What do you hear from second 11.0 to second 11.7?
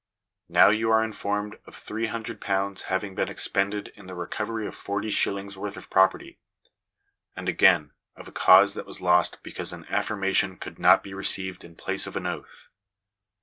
be received